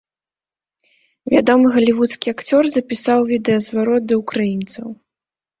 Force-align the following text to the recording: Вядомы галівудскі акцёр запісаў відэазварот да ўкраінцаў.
Вядомы 1.33 1.67
галівудскі 1.75 2.27
акцёр 2.37 2.63
запісаў 2.71 3.19
відэазварот 3.33 4.03
да 4.15 4.21
ўкраінцаў. 4.23 4.87